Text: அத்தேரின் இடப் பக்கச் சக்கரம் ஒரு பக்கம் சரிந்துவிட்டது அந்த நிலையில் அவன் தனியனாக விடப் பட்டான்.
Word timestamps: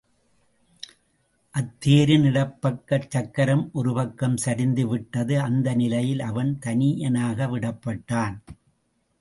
அத்தேரின் 1.55 2.23
இடப் 2.23 2.55
பக்கச் 2.61 3.07
சக்கரம் 3.07 3.69
ஒரு 3.73 3.93
பக்கம் 3.93 4.37
சரிந்துவிட்டது 4.45 5.37
அந்த 5.39 5.75
நிலையில் 5.75 6.19
அவன் 6.21 6.59
தனியனாக 6.65 7.49
விடப் 7.49 7.81
பட்டான். 7.85 8.35